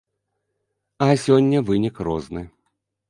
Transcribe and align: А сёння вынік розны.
А 1.07 1.09
сёння 1.25 1.57
вынік 1.71 1.95
розны. 2.09 2.41